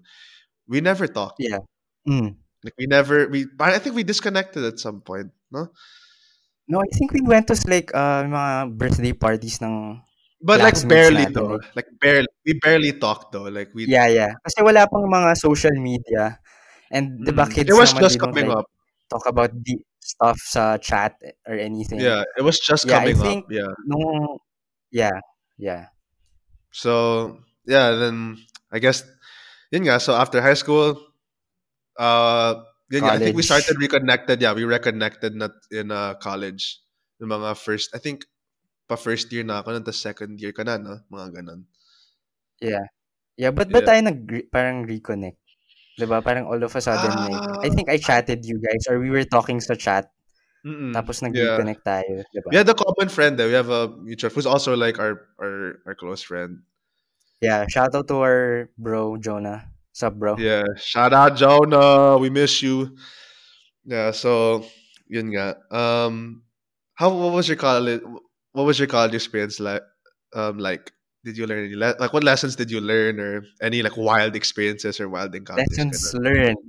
[0.69, 1.41] we never talked.
[1.41, 1.65] Yeah.
[2.07, 2.37] Mm.
[2.63, 5.69] Like we never, we, but I think we disconnected at some point, no?
[6.67, 10.01] No, I think we went to like uh, mga birthday parties ng
[10.45, 11.57] But like barely natin, though.
[11.57, 13.49] like- Like barely, we barely talked though.
[13.49, 14.33] Like we, Yeah, yeah.
[14.45, 16.37] Kasi wala pang mga social media.
[16.93, 17.53] And 'di the Mm.
[17.53, 18.67] kids it was just coming like up.
[19.09, 21.17] talk about deep stuff sa chat
[21.49, 21.97] or anything.
[21.97, 23.51] Yeah, it was just Yeah, I coming think up.
[23.53, 23.73] Yeah.
[23.85, 24.37] nung
[24.93, 25.17] yeah,
[25.57, 25.89] yeah.
[26.69, 26.91] So
[27.65, 28.37] yeah, then
[28.69, 29.01] I guess
[29.73, 29.97] yun nga.
[29.97, 30.93] So after high school,
[31.97, 34.41] uh, yun nga, I think we started reconnected.
[34.41, 36.81] Yeah, we reconnected na in uh, college.
[37.17, 38.27] Yung mga first, I think
[38.85, 41.01] pa first year na ako, nang second year ka na, no?
[41.09, 41.65] Mga ganun.
[42.61, 42.85] Yeah.
[43.35, 43.99] Yeah, but but Yeah.
[43.99, 44.19] tayo nag
[44.53, 45.39] parang reconnect.
[45.97, 46.19] 'Di ba?
[46.23, 47.71] Parang all of a sudden like I Ah.
[47.71, 50.11] think I chatted you guys or we were talking sa chat
[50.65, 50.93] Mm-mm.
[50.95, 51.59] tapos Yeah.
[51.59, 52.51] nag-reconnect tayo, 'di ba?
[52.51, 53.47] We had a common friend there.
[53.47, 56.63] We have a mutual who's also like our our our close friend.
[57.41, 59.71] Yeah, shout out to our bro Jonah.
[59.93, 60.37] Sup, bro?
[60.37, 62.17] Yeah, shout out Jonah.
[62.17, 62.95] We miss you.
[63.85, 64.65] Yeah, so
[65.07, 65.55] yun nga.
[65.71, 66.43] Um,
[66.95, 68.01] how what was your college?
[68.53, 69.83] What was your college experience like?
[70.35, 70.91] Um, like
[71.25, 75.01] did you learn any like what lessons did you learn or any like wild experiences
[75.01, 75.65] or wild encounters?
[75.73, 76.23] Lessons ganun?
[76.23, 76.61] learned.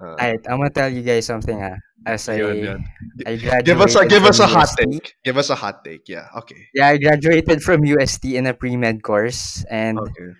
[0.00, 1.76] Uh, Alright, I'm gonna tell you guys something ah.
[2.06, 2.80] As I yun, yun.
[3.28, 4.78] I graduated Give us a give us a from hot UST.
[4.80, 5.06] take.
[5.24, 6.08] Give us a hot take.
[6.08, 6.28] Yeah.
[6.44, 6.68] Okay.
[6.72, 10.30] Yeah, I graduated from UST in a pre-med course and Okay.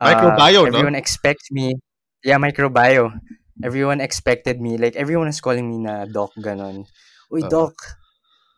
[0.00, 0.78] uh, Microbio, no?
[0.78, 1.74] everyone expects me.
[2.24, 3.14] Yeah, microbio.
[3.62, 4.76] Everyone expected me.
[4.78, 6.86] Like everyone is calling me na doc ganon.
[7.30, 7.50] Uy, Oo.
[7.50, 7.74] doc.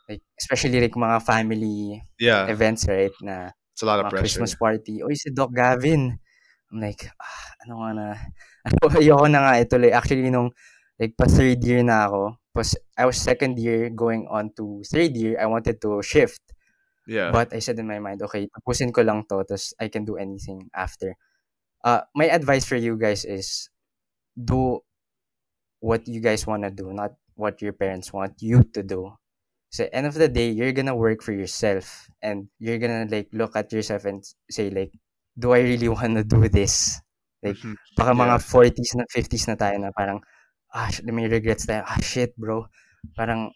[0.08, 2.48] Like especially like mga family Yeah.
[2.48, 3.12] events, right?
[3.20, 4.28] Na It's a lot of pressure.
[4.28, 5.00] Christmas party.
[5.00, 6.12] Uy, si Doc Gavin.
[6.68, 8.06] I'm like, ah, ano nga na.
[8.68, 9.88] Ano, ayoko na nga ituloy.
[9.88, 10.52] Actually, nung
[11.00, 15.16] like pa third year na ako, pas, I was second year going on to third
[15.16, 16.44] year, I wanted to shift.
[17.08, 17.32] Yeah.
[17.32, 20.20] But I said in my mind, okay, tapusin ko lang to, tapos I can do
[20.20, 21.16] anything after.
[21.80, 23.72] Uh, my advice for you guys is
[24.36, 24.84] do
[25.80, 29.08] what you guys want to do, not what your parents want you to do.
[29.70, 33.54] So end of the day, you're gonna work for yourself and you're gonna like look
[33.56, 34.92] at yourself and say like,
[35.38, 36.98] do I really want to do this?
[37.42, 37.76] Like, Mhm.
[37.96, 38.42] baka mga Yeah.
[38.42, 40.20] 40s na 50s na tayo na parang,
[40.74, 41.86] ah, may regrets tayo.
[41.86, 42.66] Ah, shit, bro.
[43.16, 43.54] Parang,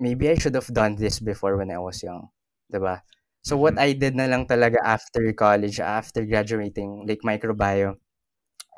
[0.00, 2.30] maybe I should have done this before when I was young.
[2.72, 3.02] ba?
[3.42, 3.80] So what Mhm.
[3.80, 7.96] I did na lang talaga after college, after graduating, like microbio,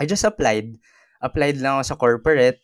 [0.00, 0.76] I just applied.
[1.22, 2.62] Applied lang ako sa corporate,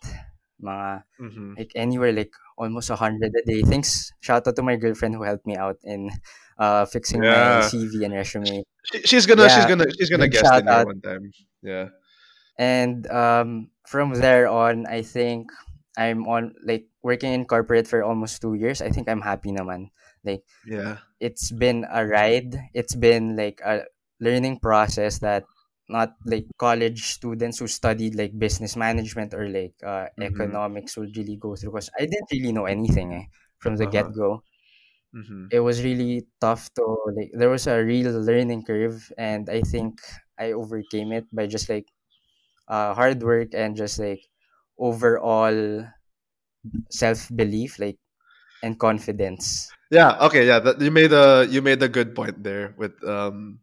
[0.63, 1.59] mga Mhm.
[1.59, 3.63] like anywhere like almost a hundred a day.
[3.63, 4.11] Thanks.
[4.21, 6.11] Shout out to my girlfriend who helped me out in
[6.59, 8.67] uh fixing my CV and resume.
[8.91, 10.87] She, she's gonna she's gonna she's gonna big guest in here out.
[10.87, 11.31] one time.
[11.63, 11.95] Yeah.
[12.59, 15.51] And um from there on, I think
[15.97, 18.83] I'm on like working in corporate for almost two years.
[18.83, 19.91] I think I'm happy naman.
[20.27, 20.99] Like Yeah.
[21.23, 22.59] it's been a ride.
[22.75, 23.87] It's been like a
[24.21, 25.45] learning process that
[25.89, 30.61] not like college students who studied like business management or like uh, Mhm.
[30.61, 33.25] economics would really go through because I didn't really know anything eh,
[33.59, 33.89] from the Uh-huh.
[33.89, 34.45] get go.
[35.13, 35.51] Mhm.
[35.51, 36.85] It was really tough to
[37.17, 40.01] like there was a real learning curve and I think
[40.39, 41.89] I overcame it by just like
[42.69, 44.29] uh, hard work and just like
[44.79, 45.87] overall
[46.91, 47.99] self belief like
[48.63, 49.77] and confidence.
[49.91, 50.17] Yeah.
[50.29, 50.47] Okay.
[50.47, 50.61] Yeah.
[50.61, 53.61] That, you made a you made a good point there with um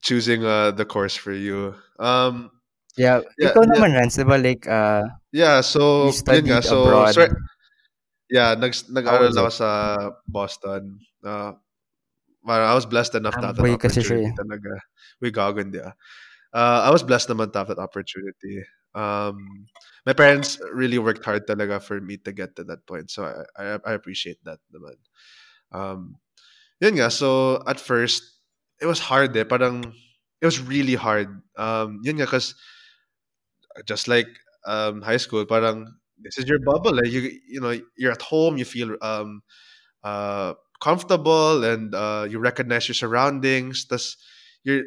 [0.00, 1.74] choosing uh the course for you.
[1.98, 2.50] Um.
[2.98, 3.54] Yeah, Yeah.
[3.54, 3.70] ikaw Yeah.
[3.70, 5.62] naman, Rans, di ba, like, uh, Yeah.
[5.62, 7.14] So yun nga, so abroad.
[8.28, 8.58] yeah.
[8.58, 9.68] Nag nag-aral ako sa
[10.26, 10.98] Boston.
[11.22, 11.54] Uh,
[12.48, 14.36] I was blessed enough to have that kasi siya opportunity eh.
[14.36, 14.72] talaga.
[15.20, 15.94] We gagawin dia.
[16.50, 18.64] Uh, I was blessed naman to have that opportunity.
[18.96, 19.68] Um,
[20.02, 23.12] my parents really worked hard talaga for me to get to that point.
[23.12, 24.98] So I, I, I appreciate that naman.
[25.70, 26.16] Um,
[26.82, 28.39] yun nga, so at first,
[28.80, 29.44] it was hard eh.
[29.44, 29.84] Parang,
[30.40, 31.42] it was really hard.
[31.56, 32.54] Um, yun nga, because
[33.86, 34.28] just like
[34.66, 35.86] um, high school, parang,
[36.18, 36.94] this is your bubble.
[36.96, 39.42] Like you, you know, you're at home, you feel um,
[40.04, 43.86] uh, comfortable, and uh, you recognize your surroundings.
[44.64, 44.84] You're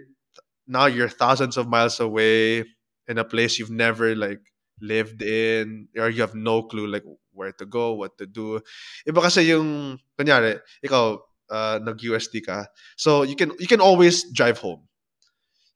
[0.68, 2.66] now you're thousands of miles away
[3.08, 4.40] in a place you've never like
[4.82, 7.04] lived in or you have no clue like
[7.34, 8.62] where to go, what to do.
[9.08, 11.18] Iba kasi yung kunyari, ikaw
[11.54, 12.66] uh, nag-UST ka.
[12.98, 14.82] So you can you can always drive home.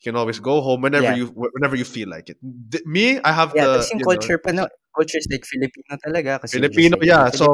[0.01, 1.17] You can always go home whenever Yeah.
[1.21, 2.37] you whenever you feel like it.
[2.41, 4.65] Th- me, I have Yeah, the you know, pa no,
[4.97, 7.29] culture is like Filipino talaga kasi Filipino, yeah.
[7.29, 7.53] So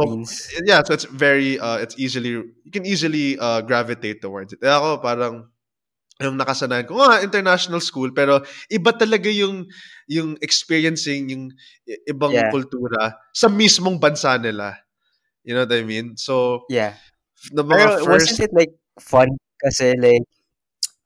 [0.64, 4.64] yeah, so it's very uh it's easily you can easily uh gravitate towards it.
[4.64, 5.36] Kaya ako parang
[6.22, 8.40] yung nakasanayan ko, ah, international school, pero
[8.72, 9.66] iba talaga yung
[10.08, 11.44] yung experiencing yung
[12.08, 12.52] ibang Yeah.
[12.54, 14.78] kultura sa mismong bansa nila.
[15.44, 16.16] You know what I mean?
[16.16, 16.96] So, Yeah.
[17.52, 19.30] The Pero first wasn't it like fun
[19.64, 20.24] kasi like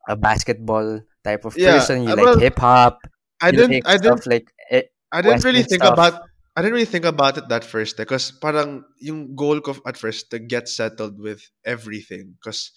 [0.10, 3.00] a basketball type of Yeah, person, you uh, like hip hop,
[3.42, 5.94] I didn't like I didn't stuff like eh, I didn't really think stuff.
[5.94, 6.22] about
[6.56, 10.32] I didn't really think about it that first because parang yung goal ko at first
[10.32, 12.72] to get settled with everything because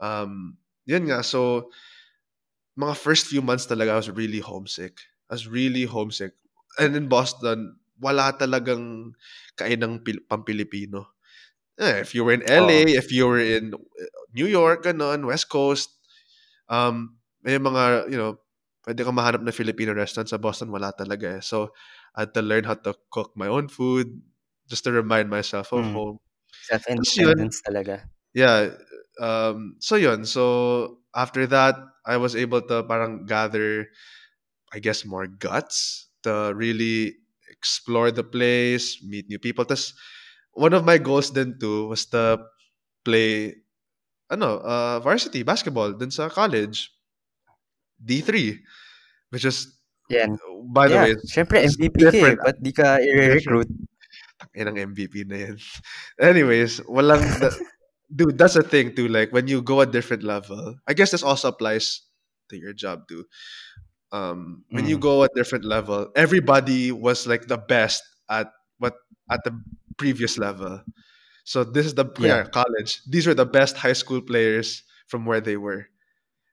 [0.00, 0.56] um
[0.86, 1.70] yun nga so
[2.78, 5.02] mga first few months talaga I was really homesick.
[5.28, 6.32] I was really homesick.
[6.78, 9.12] And in Boston, wala talagang
[9.58, 11.10] kainang pil- pampilipino.
[11.78, 12.90] Eh, if you were in LA, Oo.
[12.90, 13.78] if you were in uh,
[14.34, 15.94] New York, ganon, West Coast,
[16.68, 18.38] um, may mga, you know,
[18.86, 21.42] pwede kang mahanap na Filipino restaurant sa Boston, wala talaga eh.
[21.42, 21.70] So,
[22.16, 24.22] I had to learn how to cook my own food
[24.68, 25.94] just to remind myself of Mm.
[25.94, 26.18] home.
[26.68, 28.08] self-independence talaga.
[28.34, 28.76] Yeah.
[29.20, 30.24] Um, so yun.
[30.24, 33.88] So after that, I was able to parang gather,
[34.74, 37.16] I guess, more guts to really
[37.50, 39.64] explore the place, meet new people.
[39.64, 39.94] Tas
[40.52, 42.38] one of my goals then too was to
[43.04, 43.54] play
[44.30, 46.92] ano, uh, varsity basketball then sa college.
[47.98, 48.58] D3.
[49.30, 49.76] Which is,
[50.08, 50.26] yeah.
[50.72, 52.38] by the yeah, way, syempre MVP ka eh, different.
[52.62, 53.68] di ka i-recruit?
[54.56, 55.56] Ang MVP na yan.
[56.22, 57.20] Anyways, walang...
[57.42, 57.58] the-
[58.08, 59.08] dude, that's the thing too.
[59.08, 62.00] Like, when you go a different level, I guess this also applies
[62.48, 63.24] to your job too.
[64.12, 65.04] Um, when you Mm.
[65.04, 68.00] go a different level, everybody was like the best
[68.32, 68.48] at
[68.80, 68.96] what
[69.28, 69.52] at the
[69.98, 70.80] previous level.
[71.44, 72.44] So this is the Yeah.
[72.44, 73.02] yeah, college.
[73.08, 75.88] These were the best high school players from where they were.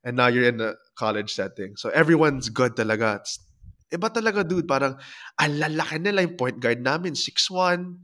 [0.06, 1.76] And now you're in a college setting.
[1.78, 3.22] So everyone's good talaga.
[3.22, 3.40] It's,
[3.92, 4.68] eh, iba talaga, dude.
[4.70, 4.98] Parang,
[5.40, 8.00] ang lalaki nila yung point guard namin, 6'1".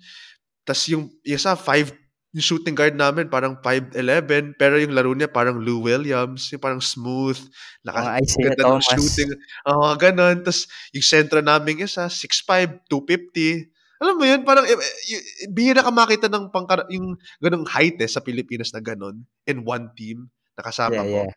[0.67, 1.91] Tapos yung isa, 5,
[2.36, 4.54] yung shooting guard namin, parang 5'11".
[4.60, 6.51] Pero yung laro niya, parang Lou Williams.
[6.54, 7.38] Yung parang smooth.
[7.86, 9.30] Mga Naka, Isaiah ganda ng shooting.
[9.71, 10.38] Oo, ganun.
[10.45, 13.69] Tapos yung sentro namin isa, 6'5", 250.
[14.02, 18.10] Alam mo yun, parang, eh, eh, bihira ka makita ng pangkara, yung ganung height eh,
[18.10, 20.26] sa Pilipinas na ganun, in one team,
[20.58, 21.22] nakasama Yeah, mo.
[21.30, 21.34] yeah.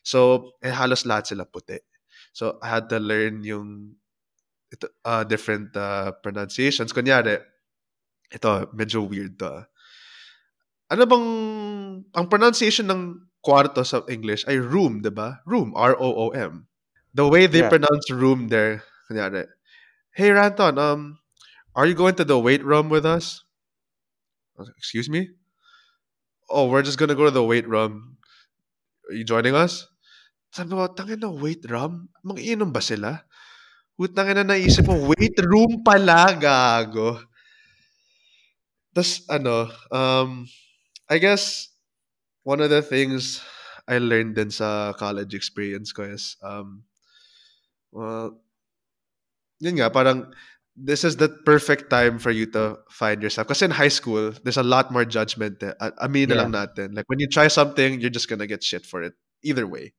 [0.00, 0.18] So,
[0.64, 1.76] eh, halos lahat sila puti.
[2.32, 4.00] So, I had to learn yung
[4.72, 6.96] ito, uh, different uh, pronunciations.
[6.96, 7.36] Kunyari,
[8.32, 9.60] ito, medyo weird to.
[9.60, 9.64] ah.
[10.88, 11.26] Ano bang,
[12.16, 13.02] ang pronunciation ng
[13.44, 15.44] kwarto sa English ay room, di ba?
[15.44, 16.64] Room, R-O-O-M.
[17.12, 17.70] The way they Yeah.
[17.70, 19.44] pronounce room there, kunyari,
[20.10, 21.19] Hey, Ranton, um,
[21.74, 23.44] are you going to the weight room with us?
[24.76, 25.30] Excuse me?
[26.50, 28.18] Oh, we're just gonna go to the weight room.
[29.08, 29.86] Are you joining us?
[30.50, 32.10] Sabi ko, tangin na weight room?
[32.26, 33.22] Mag-iinom ba sila?
[34.00, 37.22] Utangin na naisip mo, weight room pala, gago.
[38.90, 40.50] Tapos, ano, um,
[41.06, 41.70] I guess,
[42.42, 43.38] one of the things
[43.86, 46.82] I learned din sa college experience ko is, um,
[47.94, 48.38] well,
[49.62, 50.30] yun nga, parang,
[50.82, 53.48] this is the perfect time for you to find yourself.
[53.48, 55.62] Because in high school, there's a lot more judgment.
[55.62, 55.72] Eh.
[55.80, 56.42] A- Amin na Yeah.
[56.42, 56.96] lang natin.
[56.96, 59.14] Like, when you try something, you're just gonna get shit for it.
[59.42, 59.92] Either way.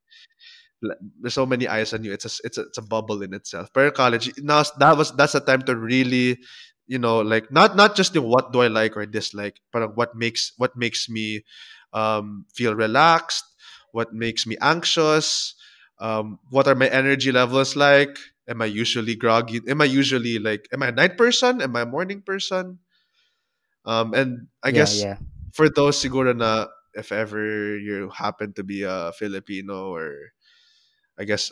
[1.22, 2.12] There's so many eyes on you.
[2.12, 3.70] It's a, it's a, it's a bubble in itself.
[3.74, 6.40] But in college, now that was that's the time to really,
[6.88, 10.16] you know, like not not just the what do I like or dislike, but what
[10.16, 11.46] makes what makes me
[11.94, 13.46] um, feel relaxed,
[13.92, 15.54] what makes me anxious,
[16.00, 18.18] um, what are my energy levels like?
[18.52, 19.64] Am I usually groggy?
[19.64, 21.64] Am I usually like, am I a night person?
[21.64, 22.84] Am I a morning person?
[23.88, 25.18] Um, and I yeah, guess yeah.
[25.56, 30.36] for those siguro na if ever you happen to be a Filipino or
[31.16, 31.50] I guess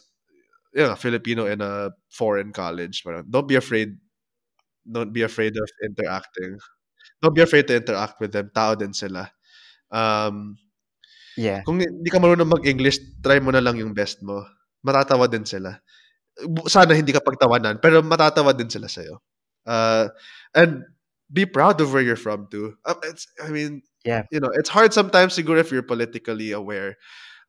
[0.76, 3.98] yeah, Filipino in a foreign college, parang don't be afraid.
[4.84, 6.58] Don't be afraid of interacting.
[7.22, 8.52] Don't be afraid to interact with them.
[8.54, 9.30] Tao din sila.
[9.90, 10.58] Um,
[11.40, 11.64] Yeah.
[11.64, 14.44] kung hindi ka marunong mag-English, try mo na lang yung best mo.
[14.84, 15.80] Matatawa din sila.
[16.68, 19.20] Sana hindi ka pagtawanan, pero matatawa din sila sa'yo.
[19.68, 20.08] Uh,
[20.56, 20.84] and
[21.32, 22.76] be proud of where you're from too.
[22.86, 24.24] Uh, it's, I mean, Yeah.
[24.32, 26.96] you know, it's hard sometimes siguro if you're politically aware.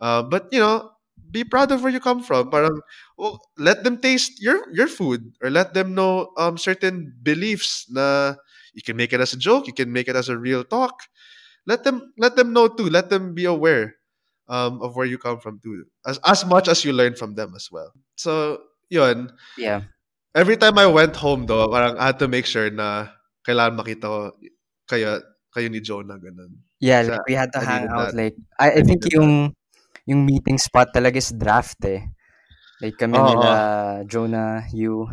[0.00, 0.90] Uh, but, you know,
[1.30, 2.50] be proud of where you come from.
[2.50, 2.80] Parang,
[3.16, 8.34] well, let them taste your your food or let them know um, certain beliefs na
[8.74, 11.06] you can make it as a joke, you can make it as a real talk.
[11.66, 12.88] Let them let them know too.
[12.90, 13.94] Let them be aware
[14.48, 15.84] um, of where you come from too.
[16.06, 17.92] As as much as you learn from them as well.
[18.16, 18.58] So,
[18.90, 19.30] yun.
[19.56, 19.86] Yeah.
[20.34, 23.10] every time I went home though, parang I had to make sure na
[23.46, 24.18] kailangan makita ko
[24.86, 25.22] kayo,
[25.54, 26.62] kayo ni Jonah, ganun.
[26.80, 28.14] Yeah, Kasi like we had to I hang out that.
[28.14, 29.16] like I, I I think needed that.
[29.18, 29.30] yung
[30.06, 32.06] yung meeting spot talaga is draft eh.
[32.80, 33.26] Like kami Oo.
[33.26, 33.52] nila
[34.08, 35.06] Jonah, you,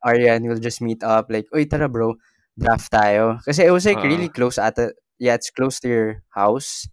[0.00, 2.16] Arian will just meet up like, "Uy, tara bro,
[2.56, 4.08] draft tayo." Kasi it was like Oo.
[4.08, 6.88] really close at a, yeah, it's close to your house.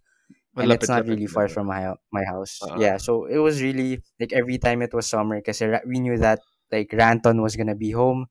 [0.58, 2.60] And it's not really far from my my house.
[2.62, 2.78] Oo.
[2.78, 6.40] Yeah, so it was really like every time it was summer ra- we knew that
[6.72, 8.26] like Ranton was gonna be home.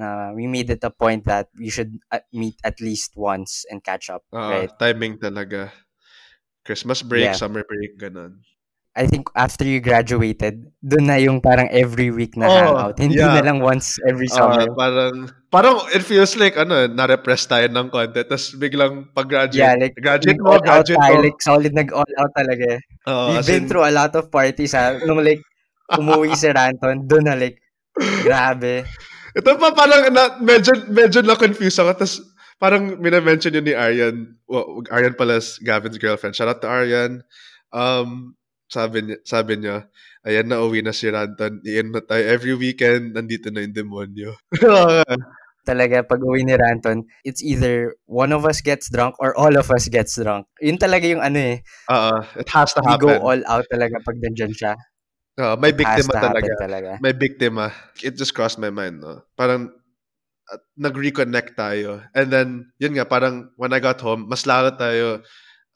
[0.00, 3.84] Uh, we made it a point that we should uh, meet at least once and
[3.84, 4.70] catch up, Oo, right?
[4.80, 5.70] timing talaga.
[6.66, 7.36] Christmas break, Yeah.
[7.36, 8.42] summer break, ganun.
[9.00, 13.00] I think after you graduated, dun na yung parang every week na Oh, hangout.
[13.00, 13.32] Hindi yeah.
[13.32, 14.68] na lang once every Ah, summer.
[14.76, 15.14] parang,
[15.48, 20.36] parang it feels like, ano, na-repress tayo ng konti, tapos biglang pag-graduate, yeah, like graduate
[20.36, 21.24] mo, graduate tayo, mo.
[21.24, 22.76] like solid nag-all out talaga.
[22.76, 22.80] eh.
[23.08, 25.00] Oo, We've been in- through a lot of parties ha.
[25.08, 25.40] Nung like,
[25.96, 27.56] umuwi si Ranton, dun na like,
[28.20, 28.84] grabe.
[29.32, 31.90] Ito pa parang na, medyo, medyo na-confuse ako.
[32.04, 32.20] Tapos
[32.60, 34.36] parang minamention yun ni Aryan.
[34.44, 36.36] Well, Aryan pala Gavin's girlfriend.
[36.36, 37.24] Shout out to Aryan.
[37.72, 38.36] Um,
[38.70, 39.90] sabi niya, sabi niya,
[40.22, 41.60] ayan na uwi na si Ranton.
[41.66, 42.22] Iyan na tayo.
[42.22, 44.38] Every weekend, nandito na yung demonyo.
[45.60, 49.68] talaga pag uwi ni Ranton, it's either one of us gets drunk or all of
[49.68, 50.48] us gets drunk.
[50.62, 51.56] Yun talaga yung ano eh.
[51.92, 53.26] Oo, it has to We go happen.
[53.26, 54.72] all out talaga pag nandyan siya.
[55.38, 56.52] Oo, may It biktima happen talaga.
[56.58, 56.90] talaga.
[57.04, 57.64] May biktima.
[58.00, 59.22] It just crossed my mind, no?
[59.36, 59.70] Parang
[60.50, 62.02] at nag-reconnect tayo.
[62.10, 62.48] And then,
[62.82, 65.22] yun nga, parang when I got home, mas lalo tayo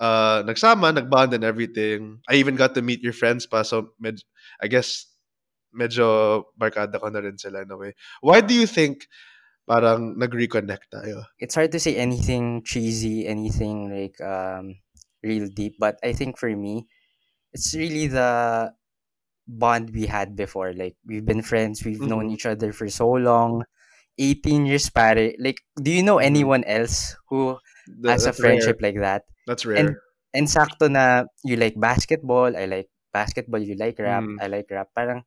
[0.05, 2.21] uh, nagsama, nag-bond and everything.
[2.29, 3.65] I even got to meet your friends pa.
[3.65, 4.21] So, med-
[4.61, 5.09] I guess,
[5.73, 7.93] medyo barkada ko na rin sila in a way.
[8.21, 9.09] Why do you think
[9.69, 11.25] parang nag-reconnect tayo?
[11.41, 14.77] It's hard to say anything cheesy, anything like um
[15.25, 16.87] real deep, but I think for me,
[17.53, 18.73] it's really the
[19.49, 20.73] bond we had before.
[20.73, 22.35] Like we've been friends, we've known Mhm.
[22.35, 23.65] each other for so long.
[24.19, 25.33] 18 years pare.
[25.41, 26.29] Like do you know Mhm.
[26.31, 28.93] anyone else who Th- has a friendship rare.
[28.93, 29.25] like that?
[29.47, 30.01] That's And rare.
[30.35, 34.41] and sakto na you like basketball, I like basketball, you like rap, Mm.
[34.41, 34.89] I like rap.
[34.95, 35.23] Parang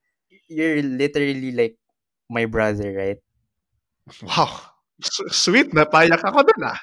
[0.49, 1.75] you're literally like
[2.29, 3.19] my brother, right?
[4.23, 4.73] Wow.
[5.31, 5.85] Sweet na.
[5.85, 6.79] Payak ako dun ah.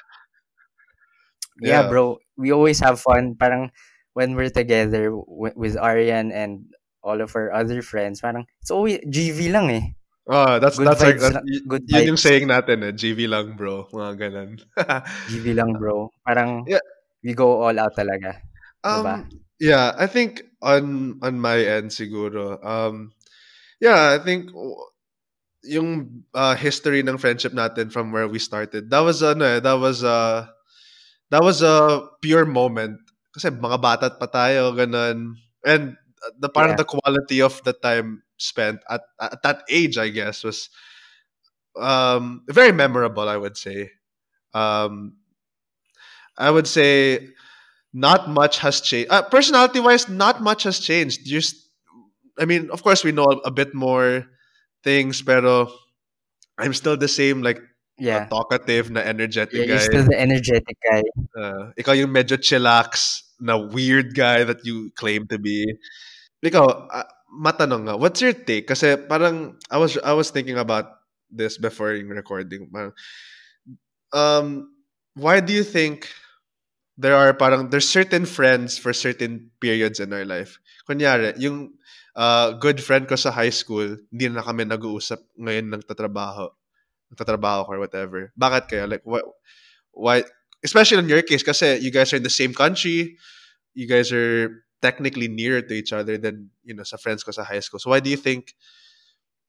[1.61, 1.89] Yeah, Yeah.
[1.89, 2.19] bro.
[2.35, 3.35] We always have fun.
[3.39, 3.71] Parang
[4.13, 6.67] when we're together w- with Aryan and
[7.03, 9.85] all of our other friends, parang it's always GV lang eh.
[10.25, 13.53] Oh, that's Good that's like vibes y- good yun yung saying natin eh, GV lang
[13.53, 14.49] bro, mga ganun.
[15.31, 16.09] GV lang, bro.
[16.25, 16.81] Parang Yeah.
[17.25, 18.37] We go all out talaga.
[18.89, 19.15] Diba?
[19.17, 22.59] um yeah, I think on on my end siguro.
[22.63, 23.11] Um
[23.81, 24.51] yeah, I think
[25.65, 28.89] yung uh, history ng friendship natin from where we started.
[28.89, 30.45] That was ano eh, that was uh
[31.31, 32.99] that was a pure moment
[33.33, 35.35] kasi mga bata pa tayo ganun.
[35.65, 35.97] And
[36.39, 36.77] the part Yeah.
[36.77, 40.69] the quality of the time spent at at that age I guess was
[41.79, 43.91] um very memorable I would say.
[44.53, 45.17] Um
[46.37, 47.29] I would say
[47.93, 49.11] not much has changed.
[49.11, 51.25] Uh, personality wise, not much has changed.
[51.25, 51.55] Just,
[52.37, 54.27] I mean, of course, we know a, a bit more
[54.83, 55.71] things, pero
[56.57, 57.59] I'm still the same, like,
[57.95, 58.27] Yeah.
[58.27, 60.99] talkative na energetic Yeah, you're still the energetic guy.
[61.31, 65.63] Uh, ikaw yung medyo chillax na weird guy that you claim to be.
[66.43, 68.67] Ikaw, uh, matanong nga, what's your take?
[68.67, 70.91] Kasi parang, I was, I was thinking about
[71.31, 72.67] this before yung recording.
[72.67, 72.91] Parang,
[74.11, 74.75] um,
[75.15, 76.11] why do you think
[76.97, 80.59] there are parang, there's certain friends for certain periods in our life?
[80.87, 81.75] Kunyari, yung
[82.15, 86.49] uh, good friend ko sa high school, hindi na kami nag-uusap ngayon nagtatrabaho.
[87.11, 88.31] Nagtatrabaho ko or whatever.
[88.39, 88.87] Bakit kaya?
[88.87, 89.23] Like, what,
[89.91, 90.23] why,
[90.63, 93.17] especially in your case, kasi you guys are in the same country,
[93.73, 97.43] you guys are technically nearer to each other than, you know, sa friends ko sa
[97.43, 97.79] high school.
[97.79, 98.55] So why do you think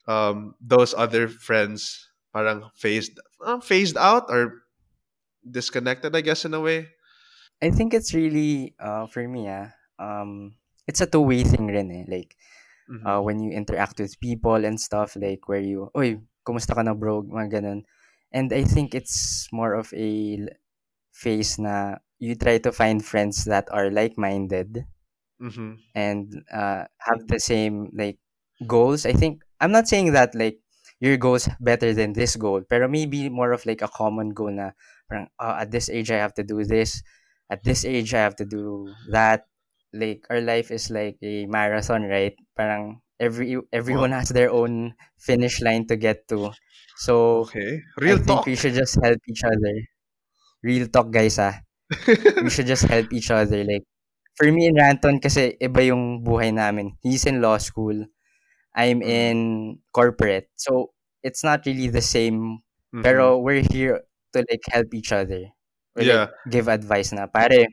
[0.08, 4.66] um, those other friends parang phased, uh, phased out or
[5.48, 6.88] disconnected, I guess, in a way?
[7.62, 10.56] I think it's really, uh, for me, ah, um,
[10.86, 12.04] it's a two-way thing rin eh.
[12.08, 12.36] Like,
[12.88, 13.06] Mhm.
[13.06, 16.94] uh, when you interact with people and stuff, like where you, oy, kumusta ka na
[16.94, 17.80] bro, mga ganun.
[18.32, 20.40] And I think it's more of a
[21.12, 24.86] phase na you try to find friends that are like-minded
[25.38, 25.76] Mhm.
[25.94, 28.18] and uh, have the same like
[28.66, 29.06] goals.
[29.06, 30.58] I think I'm not saying that like
[31.00, 34.72] your goals better than this goal, pero maybe more of like a common goal na
[35.08, 37.02] parang, "Ah, at this age I have to do this,
[37.50, 39.46] at this age I have to do that.
[39.92, 42.34] Like our life is like a marathon, right?
[42.56, 46.52] Parang every everyone has their own finish line to get to.
[46.98, 47.80] So Okay.
[48.00, 49.74] I Real think we should just help each other.
[50.62, 51.60] Real talk, guys, ah.
[52.42, 53.62] we should just help each other.
[53.64, 53.84] Like,
[54.34, 56.96] for me and Ranton, kasi iba yung buhay namin.
[57.00, 58.06] He's in law school.
[58.76, 59.08] I'm Mm.
[59.08, 59.36] in
[59.92, 60.50] corporate.
[60.56, 60.92] So,
[61.22, 62.62] it's not really the same
[62.94, 63.02] Mhm.
[63.02, 65.52] pero we're here to like help each other
[65.96, 67.66] or yeah, like give advice na pare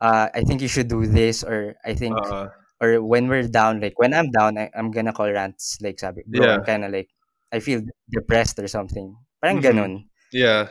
[0.00, 2.48] uh, I think you should do this or I think uh,
[2.80, 6.22] or when we're down like when I'm down I, I'm gonna call rants like sabi
[6.26, 6.54] bro Yeah.
[6.60, 7.10] I'm kind of like
[7.52, 9.64] I feel depressed or something parang Mhm.
[9.64, 9.92] ganun
[10.32, 10.68] yeah.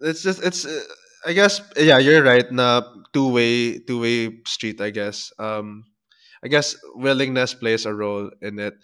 [0.00, 0.64] It's just it's.
[0.64, 0.80] Uh,
[1.26, 2.48] I guess yeah, you're right.
[2.50, 2.80] Na
[3.12, 4.80] two way two way street.
[4.80, 5.32] I guess.
[5.38, 5.84] Um,
[6.42, 8.74] I guess willingness plays a role in it.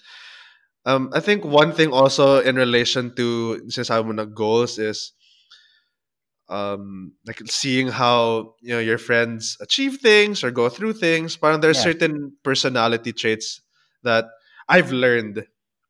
[0.85, 5.16] Um, I think one thing also in relation to sinasabi mo na goals is
[6.49, 11.37] um like seeing how you know your friends achieve things or go through things.
[11.37, 11.91] Parang there's Yeah.
[11.93, 13.61] certain personality traits
[14.03, 14.27] that
[14.69, 15.47] I've learned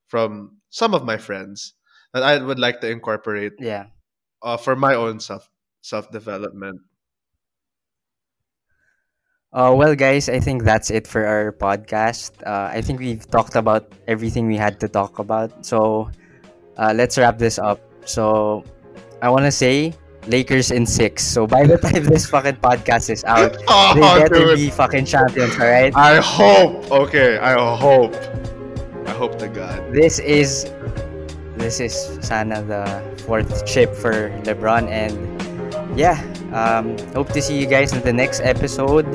[0.09, 1.75] from some of my friends
[2.13, 3.87] that I would like to incorporate yeah
[4.43, 5.49] uh, for my own self
[5.83, 6.81] self development.
[9.53, 12.33] Uh, well, guys, I think that's it for our podcast.
[12.45, 15.65] Uh, I think we've talked about everything we had to talk about.
[15.65, 16.11] So
[16.77, 17.81] uh, let's wrap this up.
[18.05, 18.65] So
[19.23, 19.95] I want to say
[20.27, 21.23] Lakers in six.
[21.25, 24.57] So by the time this fucking podcast is out, they Oh, better dude.
[24.59, 25.95] be fucking champions, all right?
[25.95, 26.91] I hope.
[26.91, 28.15] Okay, I hope.
[29.07, 29.93] I hope to God.
[29.93, 30.67] This is
[31.57, 32.85] this is sana the
[33.25, 35.15] fourth chip for LeBron, and
[35.99, 36.21] yeah,
[36.53, 39.07] um, hope to see you guys in the next episode.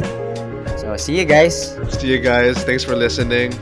[0.80, 1.78] So see you guys.
[2.00, 2.64] See you guys.
[2.64, 3.54] Thanks for listening.